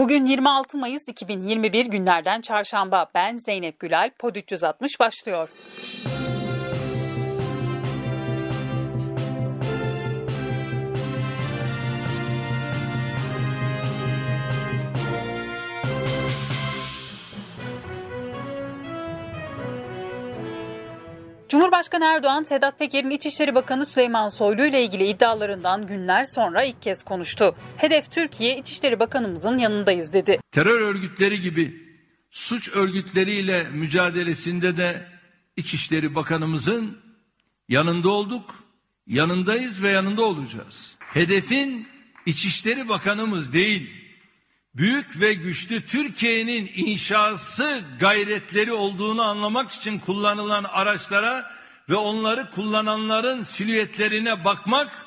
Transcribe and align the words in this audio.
Bugün 0.00 0.24
26 0.24 0.78
Mayıs 0.78 1.08
2021 1.08 1.86
günlerden 1.86 2.40
çarşamba. 2.40 3.06
Ben 3.14 3.36
Zeynep 3.36 3.80
Gülal. 3.80 4.10
Pod 4.18 4.36
360 4.36 5.00
başlıyor. 5.00 5.48
Cumhurbaşkanı 21.50 22.04
Erdoğan, 22.04 22.44
Sedat 22.44 22.78
Peker'in 22.78 23.10
İçişleri 23.10 23.54
Bakanı 23.54 23.86
Süleyman 23.86 24.28
Soylu 24.28 24.66
ile 24.66 24.84
ilgili 24.84 25.08
iddialarından 25.08 25.86
günler 25.86 26.24
sonra 26.24 26.62
ilk 26.64 26.82
kez 26.82 27.02
konuştu. 27.02 27.56
Hedef 27.76 28.10
Türkiye, 28.10 28.58
İçişleri 28.58 29.00
Bakanımızın 29.00 29.58
yanındayız 29.58 30.12
dedi. 30.12 30.40
Terör 30.52 30.80
örgütleri 30.80 31.40
gibi 31.40 31.82
suç 32.30 32.70
örgütleriyle 32.72 33.66
mücadelesinde 33.72 34.76
de 34.76 35.06
İçişleri 35.56 36.14
Bakanımızın 36.14 36.98
yanında 37.68 38.08
olduk, 38.08 38.64
yanındayız 39.06 39.82
ve 39.82 39.88
yanında 39.88 40.22
olacağız. 40.22 40.92
Hedefin 40.98 41.88
İçişleri 42.26 42.88
Bakanımız 42.88 43.52
değil, 43.52 43.90
büyük 44.74 45.20
ve 45.20 45.34
güçlü 45.34 45.86
Türkiye'nin 45.86 46.70
inşası 46.74 47.80
gayretleri 48.00 48.72
olduğunu 48.72 49.22
anlamak 49.22 49.70
için 49.70 49.98
kullanılan 49.98 50.64
araçlara 50.64 51.50
ve 51.88 51.96
onları 51.96 52.50
kullananların 52.50 53.42
silüetlerine 53.42 54.44
bakmak 54.44 55.06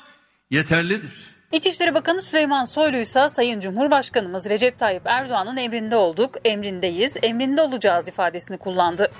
yeterlidir. 0.50 1.34
İçişleri 1.52 1.94
Bakanı 1.94 2.22
Süleyman 2.22 2.64
Soylu 2.64 2.96
ise 2.96 3.28
Sayın 3.28 3.60
Cumhurbaşkanımız 3.60 4.50
Recep 4.50 4.78
Tayyip 4.78 5.02
Erdoğan'ın 5.04 5.56
emrinde 5.56 5.96
olduk, 5.96 6.34
emrindeyiz, 6.44 7.16
emrinde 7.22 7.62
olacağız 7.62 8.08
ifadesini 8.08 8.58
kullandı. 8.58 9.12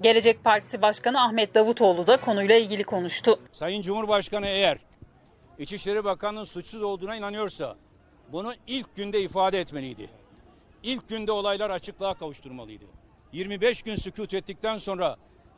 Gelecek 0.00 0.44
Partisi 0.44 0.82
Başkanı 0.82 1.22
Ahmet 1.22 1.54
Davutoğlu 1.54 2.06
da 2.06 2.16
konuyla 2.16 2.56
ilgili 2.56 2.84
konuştu. 2.84 3.40
Sayın 3.52 3.82
Cumhurbaşkanı 3.82 4.46
eğer 4.46 4.78
İçişleri 5.58 6.04
Bakanı'nın 6.04 6.44
suçsuz 6.44 6.82
olduğuna 6.82 7.16
inanıyorsa 7.16 7.76
bunu 8.32 8.54
ilk 8.66 8.96
günde 8.96 9.22
ifade 9.22 9.60
etmeliydi. 9.60 10.10
İlk 10.82 11.08
günde 11.08 11.32
olaylar 11.32 11.70
açıklığa 11.70 12.14
kavuşturmalıydı. 12.14 12.84
25 13.32 13.82
gün 13.82 13.94
sükut 13.94 14.34
ettikten 14.34 14.78
sonra 14.78 15.16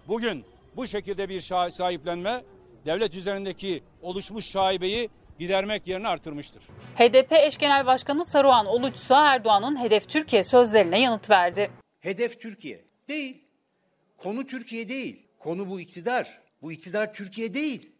bugün 0.08 0.44
bu 0.76 0.86
şekilde 0.86 1.28
bir 1.28 1.40
sahiplenme 1.70 2.44
devlet 2.86 3.14
üzerindeki 3.14 3.82
oluşmuş 4.02 4.44
şaibeyi 4.44 5.08
gidermek 5.38 5.86
yerine 5.86 6.08
artırmıştır. 6.08 6.62
HDP 6.96 7.32
eş 7.32 7.58
genel 7.58 7.86
başkanı 7.86 8.24
Saruhan 8.24 8.66
Oluç 8.66 8.94
ise 8.94 9.14
Erdoğan'ın 9.14 9.80
hedef 9.80 10.08
Türkiye 10.08 10.44
sözlerine 10.44 11.00
yanıt 11.00 11.30
verdi. 11.30 11.70
Hedef 12.00 12.40
Türkiye 12.40 12.84
değil. 13.08 13.44
Konu 14.16 14.46
Türkiye 14.46 14.88
değil. 14.88 15.26
Konu 15.38 15.70
bu 15.70 15.80
iktidar. 15.80 16.40
Bu 16.62 16.72
iktidar 16.72 17.12
Türkiye 17.12 17.54
değil. 17.54 17.92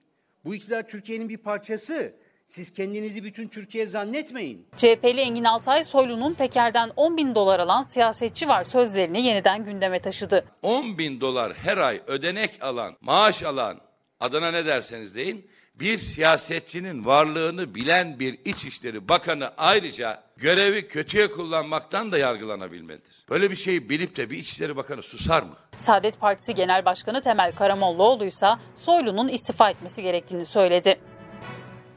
Bu 0.44 0.54
iktidar 0.54 0.88
Türkiye'nin 0.88 1.28
bir 1.28 1.38
parçası. 1.38 2.14
Siz 2.53 2.72
kendinizi 2.72 3.25
bütün 3.25 3.48
Türkiye 3.48 3.86
zannetmeyin. 3.86 4.67
CHP'li 4.77 5.20
Engin 5.20 5.45
Altay 5.45 5.84
Soylu'nun 5.84 6.34
Peker'den 6.34 6.91
10 6.97 7.17
bin 7.17 7.34
dolar 7.34 7.61
alan 7.61 7.83
siyasetçi 7.83 8.48
var 8.48 8.64
sözlerini 8.64 9.22
yeniden 9.22 9.64
gündeme 9.64 10.00
taşıdı. 10.00 10.45
10 10.62 10.98
bin 10.98 11.20
dolar 11.20 11.53
her 11.55 11.77
ay 11.77 12.00
ödenek 12.06 12.50
alan, 12.61 12.97
maaş 13.00 13.42
alan, 13.42 13.80
adına 14.20 14.50
ne 14.50 14.67
derseniz 14.67 15.14
deyin, 15.14 15.50
bir 15.75 15.98
siyasetçinin 15.98 17.06
varlığını 17.06 17.75
bilen 17.75 18.20
bir 18.20 18.39
İçişleri 18.45 19.08
Bakanı 19.08 19.50
ayrıca 19.58 20.23
görevi 20.36 20.89
kötüye 20.89 21.30
kullanmaktan 21.30 22.12
da 22.12 22.19
yargılanabilmelidir. 22.19 23.25
Böyle 23.30 23.50
bir 23.50 23.56
şeyi 23.56 23.89
bilip 23.89 24.17
de 24.17 24.30
bir 24.30 24.39
İçişleri 24.39 24.77
Bakanı 24.77 25.03
susar 25.03 25.42
mı? 25.42 25.56
Saadet 25.78 26.20
Partisi 26.20 26.55
Genel 26.55 26.84
Başkanı 26.84 27.23
Temel 27.23 27.53
Karamollaoğlu 27.53 28.25
ise 28.25 28.48
Soylu'nun 28.77 29.29
istifa 29.29 29.70
etmesi 29.70 30.02
gerektiğini 30.02 30.46
söyledi. 30.46 30.98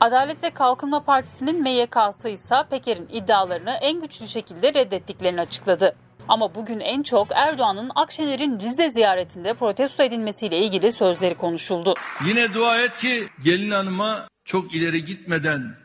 Adalet 0.06 0.44
ve 0.44 0.50
Kalkınma 0.50 1.04
Partisi'nin 1.04 1.64
MYK'sı 1.64 2.30
ise 2.30 2.56
Peker'in 2.70 3.08
iddialarını 3.12 3.70
en 3.82 4.02
güçlü 4.02 4.28
şekilde 4.28 4.74
reddettiklerini 4.74 5.42
açıkladı. 5.42 5.96
Ama 6.28 6.56
bugün 6.56 6.80
en 6.80 7.04
çok 7.04 7.28
Erdoğan'ın 7.32 7.92
Akşener'in 7.96 8.60
Rize 8.60 8.90
ziyaretinde 8.90 9.54
protesto 9.54 10.04
edilmesiyle 10.04 10.58
ilgili 10.58 10.92
sözleri 10.92 11.36
konuşuldu. 11.36 11.94
Yine 12.26 12.54
dua 12.54 12.82
et 12.82 12.98
ki 12.98 13.28
gelin 13.44 13.72
hanıma 13.72 14.28
çok 14.44 14.76
ileri 14.76 15.04
gitmeden 15.04 15.76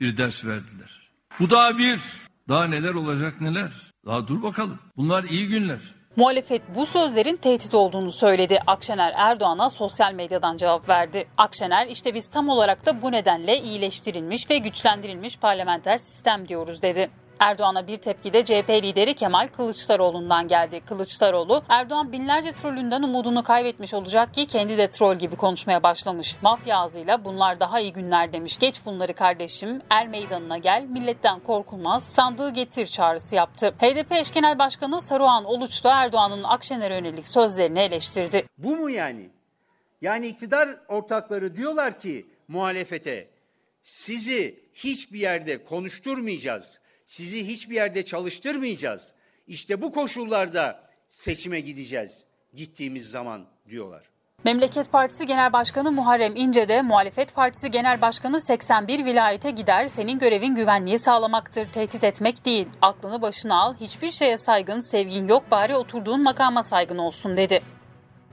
bir 0.00 0.16
ders 0.16 0.44
verdiler. 0.44 1.10
Bu 1.40 1.50
daha 1.50 1.78
bir. 1.78 2.00
Daha 2.48 2.64
neler 2.64 2.94
olacak 2.94 3.40
neler. 3.40 3.72
Daha 4.06 4.28
dur 4.28 4.42
bakalım. 4.42 4.78
Bunlar 4.96 5.24
iyi 5.24 5.48
günler. 5.48 5.80
Muhalefet 6.16 6.62
bu 6.74 6.86
sözlerin 6.86 7.36
tehdit 7.36 7.74
olduğunu 7.74 8.12
söyledi. 8.12 8.60
Akşener 8.66 9.12
Erdoğan'a 9.16 9.70
sosyal 9.70 10.12
medyadan 10.12 10.56
cevap 10.56 10.88
verdi. 10.88 11.28
Akşener 11.36 11.86
işte 11.86 12.14
biz 12.14 12.30
tam 12.30 12.48
olarak 12.48 12.86
da 12.86 13.02
bu 13.02 13.12
nedenle 13.12 13.60
iyileştirilmiş 13.60 14.50
ve 14.50 14.58
güçlendirilmiş 14.58 15.38
parlamenter 15.38 15.98
sistem 15.98 16.48
diyoruz 16.48 16.82
dedi. 16.82 17.10
Erdoğan'a 17.40 17.86
bir 17.86 17.96
tepki 17.96 18.32
de 18.32 18.44
CHP 18.44 18.70
lideri 18.70 19.14
Kemal 19.14 19.48
Kılıçdaroğlu'ndan 19.48 20.48
geldi. 20.48 20.80
Kılıçdaroğlu, 20.88 21.62
Erdoğan 21.68 22.12
binlerce 22.12 22.52
trollünden 22.52 23.02
umudunu 23.02 23.42
kaybetmiş 23.42 23.94
olacak 23.94 24.34
ki 24.34 24.46
kendi 24.46 24.78
de 24.78 24.90
troll 24.90 25.16
gibi 25.16 25.36
konuşmaya 25.36 25.82
başlamış. 25.82 26.36
Mafya 26.42 26.78
ağzıyla 26.78 27.24
bunlar 27.24 27.60
daha 27.60 27.80
iyi 27.80 27.92
günler 27.92 28.32
demiş. 28.32 28.58
Geç 28.58 28.80
bunları 28.84 29.14
kardeşim, 29.14 29.82
er 29.90 30.08
meydanına 30.08 30.58
gel, 30.58 30.84
milletten 30.84 31.40
korkulmaz, 31.40 32.04
sandığı 32.04 32.50
getir 32.50 32.86
çağrısı 32.86 33.34
yaptı. 33.34 33.74
HDP 33.78 34.12
eş 34.12 34.32
genel 34.32 34.58
başkanı 34.58 35.02
Saruhan 35.02 35.44
Oluç 35.44 35.84
da 35.84 36.02
Erdoğan'ın 36.02 36.42
Akşener'e 36.42 36.94
yönelik 36.94 37.28
sözlerini 37.28 37.78
eleştirdi. 37.78 38.46
Bu 38.58 38.76
mu 38.76 38.90
yani? 38.90 39.30
Yani 40.00 40.26
iktidar 40.26 40.68
ortakları 40.88 41.56
diyorlar 41.56 41.98
ki 41.98 42.26
muhalefete 42.48 43.28
sizi 43.82 44.60
hiçbir 44.74 45.18
yerde 45.18 45.64
konuşturmayacağız 45.64 46.80
sizi 47.06 47.48
hiçbir 47.48 47.74
yerde 47.74 48.04
çalıştırmayacağız. 48.04 49.08
İşte 49.46 49.82
bu 49.82 49.92
koşullarda 49.92 50.80
seçime 51.08 51.60
gideceğiz 51.60 52.24
gittiğimiz 52.54 53.10
zaman 53.10 53.46
diyorlar. 53.68 54.02
Memleket 54.44 54.92
Partisi 54.92 55.26
Genel 55.26 55.52
Başkanı 55.52 55.92
Muharrem 55.92 56.36
İnce 56.36 56.68
de 56.68 56.82
Muhalefet 56.82 57.34
Partisi 57.34 57.70
Genel 57.70 58.00
Başkanı 58.00 58.40
81 58.40 59.04
vilayete 59.04 59.50
gider 59.50 59.86
senin 59.86 60.18
görevin 60.18 60.54
güvenliği 60.54 60.98
sağlamaktır, 60.98 61.66
tehdit 61.66 62.04
etmek 62.04 62.44
değil. 62.44 62.68
Aklını 62.82 63.22
başına 63.22 63.62
al, 63.62 63.74
hiçbir 63.80 64.10
şeye 64.10 64.38
saygın, 64.38 64.80
sevgin 64.80 65.28
yok 65.28 65.50
bari 65.50 65.76
oturduğun 65.76 66.22
makama 66.22 66.62
saygın 66.62 66.98
olsun 66.98 67.36
dedi. 67.36 67.62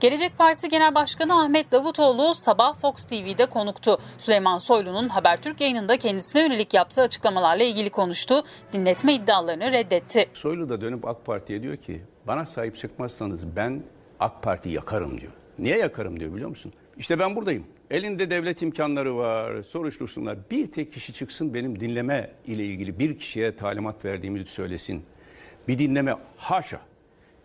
Gelecek 0.00 0.38
Partisi 0.38 0.68
Genel 0.68 0.94
Başkanı 0.94 1.40
Ahmet 1.40 1.72
Davutoğlu 1.72 2.34
sabah 2.34 2.80
Fox 2.80 2.94
TV'de 3.06 3.46
konuktu. 3.46 3.98
Süleyman 4.18 4.58
Soylu'nun 4.58 5.08
Habertürk 5.08 5.60
yayınında 5.60 5.96
kendisine 5.96 6.42
yönelik 6.42 6.74
yaptığı 6.74 7.02
açıklamalarla 7.02 7.64
ilgili 7.64 7.90
konuştu. 7.90 8.44
Dinletme 8.72 9.14
iddialarını 9.14 9.72
reddetti. 9.72 10.28
Soylu 10.32 10.68
da 10.68 10.80
dönüp 10.80 11.08
AK 11.08 11.24
Parti'ye 11.26 11.62
diyor 11.62 11.76
ki 11.76 12.02
bana 12.26 12.46
sahip 12.46 12.76
çıkmazsanız 12.76 13.56
ben 13.56 13.82
AK 14.20 14.42
Parti 14.42 14.68
yakarım 14.68 15.20
diyor. 15.20 15.32
Niye 15.58 15.78
yakarım 15.78 16.20
diyor 16.20 16.34
biliyor 16.34 16.48
musun? 16.48 16.72
İşte 16.96 17.18
ben 17.18 17.36
buradayım. 17.36 17.66
Elinde 17.90 18.30
devlet 18.30 18.62
imkanları 18.62 19.16
var, 19.16 19.62
soruştursunlar. 19.62 20.38
Bir 20.50 20.72
tek 20.72 20.92
kişi 20.92 21.12
çıksın 21.12 21.54
benim 21.54 21.80
dinleme 21.80 22.30
ile 22.46 22.64
ilgili 22.64 22.98
bir 22.98 23.18
kişiye 23.18 23.56
talimat 23.56 24.04
verdiğimizi 24.04 24.46
söylesin. 24.46 25.04
Bir 25.68 25.78
dinleme 25.78 26.14
haşa 26.36 26.80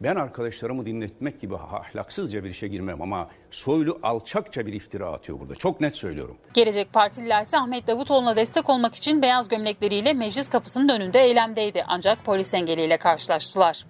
ben 0.02 0.16
arkadaşlarımı 0.16 0.86
dinletmek 0.86 1.40
gibi 1.40 1.56
ahlaksızca 1.56 2.44
bir 2.44 2.50
işe 2.50 2.68
girmem 2.68 3.02
ama 3.02 3.28
Soylu 3.52 4.00
alçakça 4.04 4.66
bir 4.66 4.74
iftira 4.74 5.06
atıyor 5.06 5.40
burada. 5.40 5.56
Çok 5.56 5.82
net 5.82 5.96
söylüyorum. 5.96 6.38
Gelecek 6.54 6.94
Partililer 6.94 7.42
ise 7.42 7.58
Ahmet 7.58 7.88
Davutoğlu'na 7.88 8.36
destek 8.36 8.70
olmak 8.70 8.96
için 8.96 9.22
beyaz 9.22 9.48
gömlekleriyle 9.48 10.14
meclis 10.14 10.50
kapısının 10.50 10.90
önünde 10.90 11.20
eylemdeydi. 11.20 11.84
Ancak 11.88 12.26
polis 12.26 12.54
engeliyle 12.54 12.98
karşılaştılar. 12.98 13.86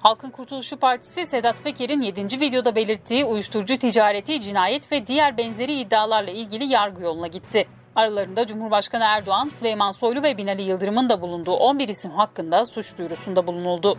Halkın 0.00 0.30
Kurtuluşu 0.30 0.76
Partisi 0.76 1.26
Sedat 1.26 1.62
Peker'in 1.64 2.02
7. 2.02 2.40
videoda 2.40 2.76
belirttiği 2.76 3.24
uyuşturucu 3.24 3.78
ticareti, 3.78 4.40
cinayet 4.40 4.92
ve 4.92 5.06
diğer 5.06 5.36
benzeri 5.36 5.80
iddialarla 5.80 6.30
ilgili 6.30 6.64
yargı 6.64 7.02
yoluna 7.02 7.26
gitti. 7.26 7.66
Aralarında 7.96 8.46
Cumhurbaşkanı 8.46 9.04
Erdoğan, 9.04 9.50
Süleyman 9.58 9.92
Soylu 9.92 10.22
ve 10.22 10.36
Binali 10.36 10.62
Yıldırım'ın 10.62 11.08
da 11.08 11.20
bulunduğu 11.20 11.52
11 11.52 11.88
isim 11.88 12.10
hakkında 12.10 12.66
suç 12.66 12.98
duyurusunda 12.98 13.46
bulunuldu. 13.46 13.98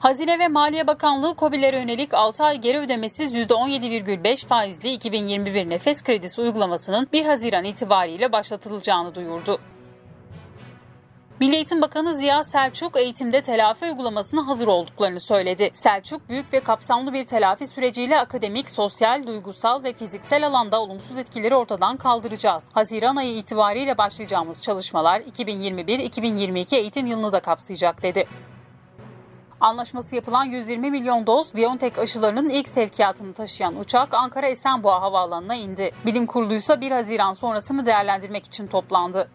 Hazine 0.00 0.38
ve 0.38 0.48
Maliye 0.48 0.86
Bakanlığı 0.86 1.34
COBİ'lere 1.38 1.78
yönelik 1.78 2.14
6 2.14 2.44
ay 2.44 2.60
geri 2.60 2.78
ödemesiz 2.78 3.34
%17,5 3.34 4.46
faizli 4.46 4.92
2021 4.92 5.70
nefes 5.70 6.02
kredisi 6.02 6.40
uygulamasının 6.40 7.08
1 7.12 7.24
Haziran 7.24 7.64
itibariyle 7.64 8.32
başlatılacağını 8.32 9.14
duyurdu. 9.14 9.58
Milli 11.40 11.54
Eğitim 11.54 11.82
Bakanı 11.82 12.14
Ziya 12.14 12.44
Selçuk 12.44 12.96
eğitimde 12.96 13.40
telafi 13.40 13.84
uygulamasına 13.84 14.46
hazır 14.46 14.66
olduklarını 14.66 15.20
söyledi. 15.20 15.70
Selçuk 15.72 16.28
büyük 16.28 16.52
ve 16.52 16.60
kapsamlı 16.60 17.12
bir 17.12 17.24
telafi 17.24 17.66
süreciyle 17.66 18.18
akademik, 18.18 18.70
sosyal, 18.70 19.26
duygusal 19.26 19.84
ve 19.84 19.92
fiziksel 19.92 20.46
alanda 20.46 20.80
olumsuz 20.80 21.18
etkileri 21.18 21.54
ortadan 21.54 21.96
kaldıracağız. 21.96 22.64
Haziran 22.72 23.16
ayı 23.16 23.36
itibariyle 23.36 23.98
başlayacağımız 23.98 24.62
çalışmalar 24.62 25.20
2021-2022 25.20 26.76
eğitim 26.76 27.06
yılını 27.06 27.32
da 27.32 27.40
kapsayacak 27.40 28.02
dedi. 28.02 28.26
Anlaşması 29.60 30.14
yapılan 30.14 30.44
120 30.44 30.90
milyon 30.90 31.26
doz 31.26 31.54
BioNTech 31.54 31.98
aşılarının 31.98 32.48
ilk 32.48 32.68
sevkiyatını 32.68 33.32
taşıyan 33.32 33.80
uçak 33.80 34.14
Ankara 34.14 34.46
Esenboğa 34.46 35.02
Havaalanı'na 35.02 35.54
indi. 35.54 35.90
Bilim 36.06 36.26
kuruluysa 36.26 36.80
1 36.80 36.90
Haziran 36.90 37.32
sonrasını 37.32 37.86
değerlendirmek 37.86 38.46
için 38.46 38.66
toplandı. 38.66 39.28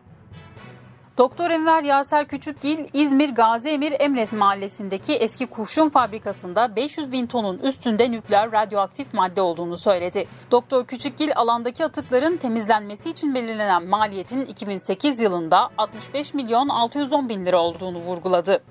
Doktor 1.17 1.49
Enver 1.51 1.83
Yaser 1.83 2.27
Küçükgil, 2.27 2.77
İzmir 2.93 3.29
Gazi 3.29 3.69
Emir 3.69 3.93
Emrez 3.99 4.33
Mahallesi'ndeki 4.33 5.13
eski 5.13 5.45
kurşun 5.45 5.89
fabrikasında 5.89 6.75
500 6.75 7.11
bin 7.11 7.27
tonun 7.27 7.57
üstünde 7.57 8.11
nükleer 8.11 8.51
radyoaktif 8.51 9.13
madde 9.13 9.41
olduğunu 9.41 9.77
söyledi. 9.77 10.27
Doktor 10.51 10.85
Küçükgil 10.85 11.31
alandaki 11.35 11.85
atıkların 11.85 12.37
temizlenmesi 12.37 13.09
için 13.09 13.35
belirlenen 13.35 13.85
maliyetin 13.85 14.45
2008 14.45 15.19
yılında 15.19 15.69
65 15.77 16.33
milyon 16.33 16.69
610 16.69 17.29
bin 17.29 17.45
lira 17.45 17.57
olduğunu 17.57 17.97
vurguladı. 17.97 18.61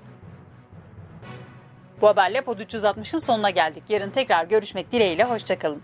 Bu 2.01 2.07
haberle 2.07 2.41
Pod 2.41 2.59
360'ın 2.59 3.19
sonuna 3.19 3.49
geldik. 3.49 3.83
Yarın 3.89 4.09
tekrar 4.09 4.45
görüşmek 4.45 4.91
dileğiyle, 4.91 5.23
hoşçakalın. 5.23 5.81